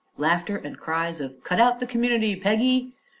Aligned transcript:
(Laughter 0.17 0.57
and 0.57 0.79
cries 0.79 1.21
of 1.21 1.43
"Cut 1.43 1.59
out 1.59 1.79
the 1.79 1.85
community, 1.85 2.35
Peggy!") 2.35 2.95